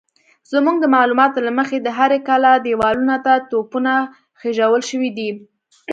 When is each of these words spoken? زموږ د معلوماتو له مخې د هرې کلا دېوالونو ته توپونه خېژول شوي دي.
زموږ 0.51 0.75
د 0.79 0.85
معلوماتو 0.95 1.39
له 1.47 1.51
مخې 1.59 1.77
د 1.81 1.87
هرې 1.97 2.19
کلا 2.27 2.53
دېوالونو 2.65 3.15
ته 3.25 3.33
توپونه 3.49 3.93
خېژول 4.39 4.81
شوي 4.89 5.09
دي. 5.17 5.29